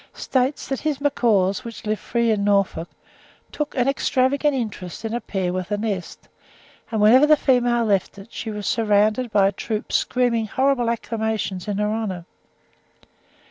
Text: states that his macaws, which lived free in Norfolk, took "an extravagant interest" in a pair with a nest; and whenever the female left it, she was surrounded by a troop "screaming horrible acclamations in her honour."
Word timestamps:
states 0.15 0.67
that 0.67 0.79
his 0.79 0.99
macaws, 0.99 1.63
which 1.63 1.85
lived 1.85 2.01
free 2.01 2.31
in 2.31 2.43
Norfolk, 2.43 2.89
took 3.51 3.75
"an 3.75 3.87
extravagant 3.87 4.55
interest" 4.55 5.05
in 5.05 5.13
a 5.13 5.21
pair 5.21 5.53
with 5.53 5.69
a 5.69 5.77
nest; 5.77 6.27
and 6.89 6.99
whenever 7.01 7.27
the 7.27 7.37
female 7.37 7.85
left 7.85 8.17
it, 8.17 8.33
she 8.33 8.49
was 8.49 8.65
surrounded 8.65 9.29
by 9.31 9.47
a 9.47 9.51
troop 9.51 9.91
"screaming 9.91 10.47
horrible 10.47 10.89
acclamations 10.89 11.67
in 11.67 11.77
her 11.77 11.91
honour." 11.91 12.25